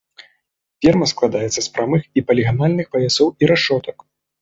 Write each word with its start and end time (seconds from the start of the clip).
Ферма 0.85 1.09
складаецца 1.13 1.57
з 1.61 1.69
прамых 1.77 2.01
і 2.17 2.25
паліганальных 2.31 2.85
паясоў 2.97 3.27
і 3.45 3.55
рашотак. 3.57 3.97